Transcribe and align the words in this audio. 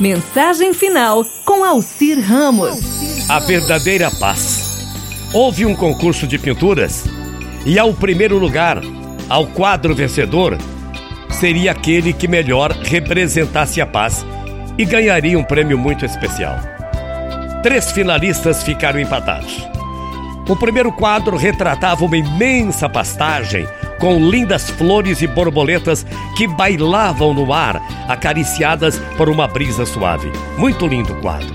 Mensagem 0.00 0.72
final 0.72 1.26
com 1.44 1.62
Alcir 1.62 2.18
Ramos. 2.18 3.28
A 3.28 3.38
verdadeira 3.38 4.10
paz. 4.10 4.88
Houve 5.30 5.66
um 5.66 5.76
concurso 5.76 6.26
de 6.26 6.38
pinturas 6.38 7.04
e 7.66 7.78
ao 7.78 7.92
primeiro 7.92 8.38
lugar, 8.38 8.80
ao 9.28 9.46
quadro 9.48 9.94
vencedor, 9.94 10.56
seria 11.30 11.72
aquele 11.72 12.14
que 12.14 12.26
melhor 12.26 12.72
representasse 12.72 13.78
a 13.78 13.86
paz 13.86 14.24
e 14.78 14.86
ganharia 14.86 15.38
um 15.38 15.44
prêmio 15.44 15.76
muito 15.76 16.06
especial. 16.06 16.56
Três 17.62 17.92
finalistas 17.92 18.62
ficaram 18.62 18.98
empatados. 18.98 19.68
O 20.48 20.56
primeiro 20.56 20.90
quadro 20.92 21.36
retratava 21.36 22.06
uma 22.06 22.16
imensa 22.16 22.88
pastagem 22.88 23.68
com 24.00 24.18
lindas 24.18 24.70
flores 24.70 25.20
e 25.22 25.26
borboletas 25.26 26.04
que 26.36 26.48
bailavam 26.48 27.34
no 27.34 27.52
ar, 27.52 27.80
acariciadas 28.08 28.98
por 29.16 29.28
uma 29.28 29.46
brisa 29.46 29.84
suave. 29.84 30.32
Muito 30.56 30.86
lindo 30.86 31.14
quadro. 31.16 31.54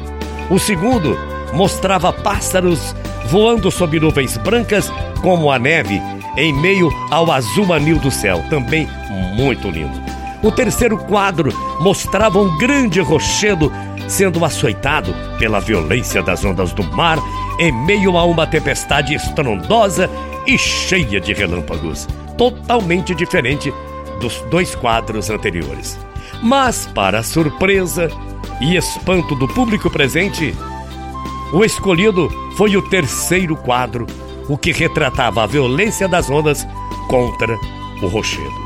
O 0.49 0.59
segundo 0.59 1.17
mostrava 1.53 2.13
pássaros 2.13 2.95
voando 3.27 3.71
sob 3.71 3.99
nuvens 3.99 4.37
brancas 4.37 4.91
como 5.21 5.51
a 5.51 5.57
neve, 5.57 5.99
em 6.37 6.53
meio 6.53 6.89
ao 7.09 7.31
azul 7.31 7.73
anil 7.73 7.97
do 7.97 8.11
céu. 8.11 8.43
Também 8.49 8.87
muito 9.35 9.69
lindo. 9.69 10.05
O 10.43 10.51
terceiro 10.51 10.97
quadro 10.97 11.51
mostrava 11.81 12.39
um 12.39 12.55
grande 12.59 12.99
rochedo 13.01 13.71
sendo 14.07 14.45
açoitado 14.45 15.15
pela 15.39 15.59
violência 15.59 16.21
das 16.21 16.45
ondas 16.45 16.71
do 16.71 16.83
mar 16.83 17.17
em 17.57 17.71
meio 17.71 18.15
a 18.17 18.23
uma 18.23 18.45
tempestade 18.45 19.15
estrondosa 19.15 20.07
e 20.45 20.55
cheia 20.59 21.19
de 21.19 21.33
relâmpagos 21.33 22.07
totalmente 22.37 23.13
diferente 23.15 23.73
dos 24.19 24.41
dois 24.49 24.75
quadros 24.75 25.29
anteriores. 25.29 25.97
Mas, 26.41 26.87
para 26.87 27.23
surpresa 27.23 28.09
e 28.61 28.75
espanto 28.75 29.35
do 29.35 29.47
público 29.47 29.89
presente, 29.89 30.53
o 31.53 31.63
escolhido 31.63 32.29
foi 32.57 32.75
o 32.75 32.81
terceiro 32.89 33.55
quadro, 33.55 34.05
o 34.47 34.57
que 34.57 34.71
retratava 34.71 35.43
a 35.43 35.47
violência 35.47 36.07
das 36.07 36.29
ondas 36.29 36.65
contra 37.07 37.57
o 38.01 38.07
rochedo. 38.07 38.65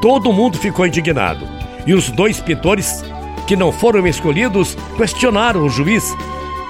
Todo 0.00 0.32
mundo 0.32 0.58
ficou 0.58 0.86
indignado 0.86 1.46
e 1.86 1.94
os 1.94 2.10
dois 2.10 2.40
pintores 2.40 3.02
que 3.46 3.56
não 3.56 3.72
foram 3.72 4.06
escolhidos 4.06 4.76
questionaram 4.96 5.64
o 5.64 5.70
juiz, 5.70 6.14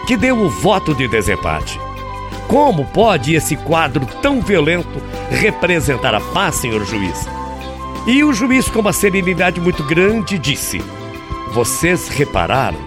que 0.07 0.17
deu 0.17 0.39
o 0.39 0.49
voto 0.49 0.95
de 0.95 1.09
desempate. 1.09 1.81
Como 2.49 2.85
pode 2.85 3.35
esse 3.35 3.57
quadro 3.57 4.07
tão 4.23 4.41
violento 4.41 5.03
representar 5.31 6.15
a 6.15 6.21
paz, 6.21 6.57
senhor 6.57 6.85
juiz? 6.85 7.27
E 8.07 8.23
o 8.23 8.33
juiz, 8.33 8.69
com 8.69 8.81
uma 8.81 8.93
serenidade 8.93 9.61
muito 9.61 9.83
grande, 9.83 10.39
disse: 10.39 10.81
Vocês 11.53 12.09
repararam 12.09 12.79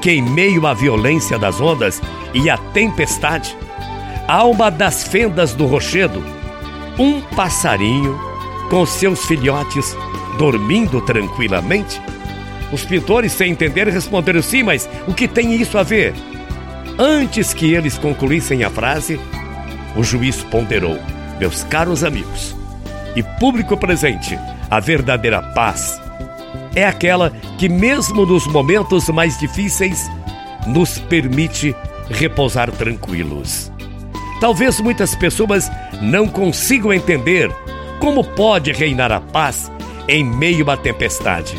que, 0.00 0.10
em 0.10 0.22
meio 0.22 0.66
à 0.66 0.72
violência 0.72 1.38
das 1.38 1.60
ondas 1.60 2.00
e 2.32 2.48
à 2.48 2.56
tempestade, 2.56 3.54
há 4.26 4.44
uma 4.44 4.70
das 4.70 5.04
fendas 5.04 5.52
do 5.52 5.66
rochedo, 5.66 6.24
um 6.98 7.20
passarinho 7.20 8.18
com 8.70 8.86
seus 8.86 9.26
filhotes 9.26 9.94
dormindo 10.38 11.02
tranquilamente? 11.02 12.00
Os 12.72 12.82
pintores, 12.82 13.32
sem 13.32 13.52
entender, 13.52 13.86
responderam 13.88 14.40
sim, 14.40 14.62
mas 14.62 14.88
o 15.06 15.12
que 15.12 15.28
tem 15.28 15.54
isso 15.54 15.76
a 15.76 15.82
ver? 15.82 16.14
Antes 16.98 17.54
que 17.54 17.72
eles 17.72 17.96
concluíssem 17.96 18.64
a 18.64 18.70
frase, 18.70 19.18
o 19.96 20.02
juiz 20.02 20.42
ponderou: 20.44 20.98
Meus 21.38 21.64
caros 21.64 22.04
amigos 22.04 22.54
e 23.16 23.22
público 23.22 23.76
presente, 23.76 24.38
a 24.70 24.80
verdadeira 24.80 25.42
paz 25.42 26.00
é 26.74 26.84
aquela 26.84 27.30
que, 27.58 27.68
mesmo 27.68 28.24
nos 28.24 28.46
momentos 28.46 29.08
mais 29.08 29.38
difíceis, 29.38 30.10
nos 30.66 30.98
permite 30.98 31.74
repousar 32.08 32.70
tranquilos. 32.70 33.70
Talvez 34.40 34.80
muitas 34.80 35.14
pessoas 35.14 35.70
não 36.00 36.26
consigam 36.26 36.92
entender 36.92 37.50
como 38.00 38.24
pode 38.24 38.72
reinar 38.72 39.12
a 39.12 39.20
paz 39.20 39.70
em 40.08 40.24
meio 40.24 40.68
à 40.70 40.76
tempestade, 40.76 41.56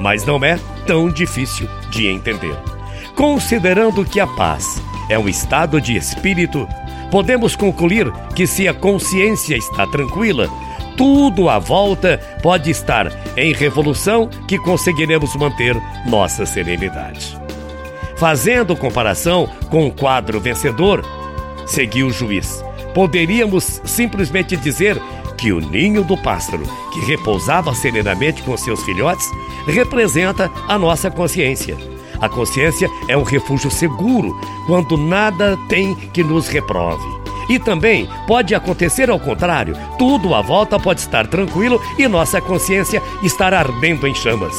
mas 0.00 0.26
não 0.26 0.44
é 0.44 0.58
tão 0.86 1.08
difícil 1.08 1.68
de 1.90 2.06
entender. 2.08 2.75
Considerando 3.16 4.04
que 4.04 4.20
a 4.20 4.26
paz 4.26 4.82
é 5.08 5.18
um 5.18 5.26
estado 5.26 5.80
de 5.80 5.96
espírito, 5.96 6.68
podemos 7.10 7.56
concluir 7.56 8.12
que 8.34 8.46
se 8.46 8.68
a 8.68 8.74
consciência 8.74 9.56
está 9.56 9.86
tranquila, 9.86 10.50
tudo 10.98 11.48
à 11.48 11.58
volta 11.58 12.20
pode 12.42 12.70
estar 12.70 13.10
em 13.34 13.54
revolução 13.54 14.28
que 14.46 14.58
conseguiremos 14.58 15.34
manter 15.34 15.74
nossa 16.06 16.44
serenidade. 16.44 17.40
Fazendo 18.18 18.76
comparação 18.76 19.48
com 19.70 19.86
o 19.86 19.92
quadro 19.92 20.38
vencedor, 20.38 21.02
seguiu 21.66 22.08
o 22.08 22.12
juiz. 22.12 22.62
Poderíamos 22.92 23.80
simplesmente 23.86 24.58
dizer 24.58 25.00
que 25.38 25.52
o 25.52 25.60
ninho 25.60 26.04
do 26.04 26.18
pássaro, 26.18 26.64
que 26.92 27.00
repousava 27.06 27.74
serenamente 27.74 28.42
com 28.42 28.54
seus 28.58 28.82
filhotes, 28.82 29.26
representa 29.66 30.50
a 30.68 30.78
nossa 30.78 31.10
consciência 31.10 31.95
a 32.20 32.28
consciência 32.28 32.88
é 33.08 33.16
um 33.16 33.22
refúgio 33.22 33.70
seguro 33.70 34.38
quando 34.66 34.96
nada 34.96 35.58
tem 35.68 35.94
que 35.94 36.22
nos 36.22 36.48
reprove. 36.48 37.06
E 37.48 37.58
também 37.58 38.08
pode 38.26 38.54
acontecer 38.54 39.08
ao 39.08 39.20
contrário, 39.20 39.76
tudo 39.98 40.34
à 40.34 40.42
volta 40.42 40.78
pode 40.78 41.00
estar 41.00 41.26
tranquilo 41.26 41.80
e 41.98 42.08
nossa 42.08 42.40
consciência 42.40 43.02
estar 43.22 43.54
ardendo 43.54 44.06
em 44.06 44.14
chamas. 44.14 44.54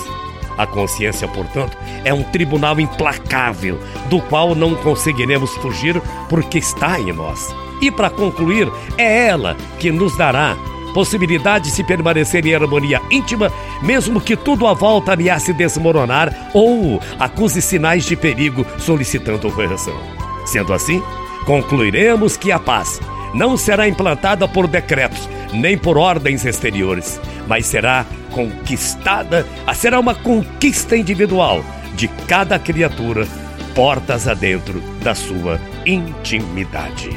A 0.58 0.66
consciência, 0.66 1.28
portanto, 1.28 1.78
é 2.04 2.14
um 2.14 2.24
tribunal 2.24 2.80
implacável, 2.80 3.78
do 4.10 4.20
qual 4.22 4.56
não 4.56 4.74
conseguiremos 4.74 5.52
fugir 5.58 6.02
porque 6.30 6.58
está 6.58 7.00
em 7.00 7.14
nós. 7.14 7.56
E 7.80 7.92
para 7.92 8.10
concluir, 8.10 8.72
é 8.98 9.28
ela 9.28 9.56
que 9.80 9.92
nos 9.92 10.18
dará 10.18 10.58
possibilidade 10.94 11.66
de 11.66 11.72
se 11.72 11.84
permanecer 11.84 12.46
em 12.46 12.56
harmonia 12.56 13.02
íntima, 13.12 13.52
mesmo 13.82 14.22
que 14.22 14.36
tudo 14.36 14.68
à 14.68 14.74
volta 14.74 15.14
ameace 15.14 15.54
desmoronar 15.54 16.50
ou 16.54 17.02
acuse 17.20 17.62
sinais 17.62 18.06
de 18.06 18.16
perigo 18.16 18.66
solicitando 18.80 19.52
correção. 19.52 19.98
Sendo 20.46 20.74
assim, 20.74 21.02
concluiremos 21.46 22.38
que 22.38 22.52
a 22.52 22.60
paz 22.60 23.00
não 23.34 23.58
será 23.58 23.88
implantada 23.88 24.48
por 24.48 24.68
decretos 24.68 25.28
nem 25.54 25.78
por 25.78 25.98
ordens 25.98 26.46
exteriores, 26.46 27.20
mas 27.48 27.66
será 27.66 28.06
conquistada, 28.32 29.46
será 29.74 30.00
uma 30.00 30.16
conquista 30.16 30.96
individual 30.96 31.64
de 31.96 32.08
cada 32.28 32.60
criatura, 32.60 33.28
portas 33.74 34.28
adentro 34.28 34.82
da 35.02 35.16
sua 35.16 35.60
intimidade. 35.86 37.10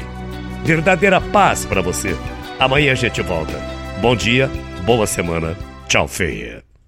Verdadeira 0.63 1.19
paz 1.19 1.65
para 1.65 1.81
você. 1.81 2.15
Amanhã 2.61 2.91
a 2.91 2.95
gente 2.95 3.23
volta. 3.23 3.53
Bom 4.03 4.15
dia, 4.15 4.47
boa 4.85 5.07
semana. 5.07 5.57
Tchau, 5.87 6.07
feia. 6.07 6.63